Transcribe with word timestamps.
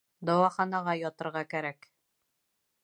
Дауаханаға 0.29 0.95
ятырға 1.01 1.45
кәрәк 1.53 1.89